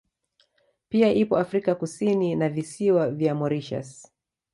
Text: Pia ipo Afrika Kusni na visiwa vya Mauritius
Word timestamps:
Pia 0.93 1.13
ipo 1.13 1.37
Afrika 1.37 1.75
Kusni 1.75 2.35
na 2.35 2.49
visiwa 2.49 3.11
vya 3.11 3.35
Mauritius 3.35 4.11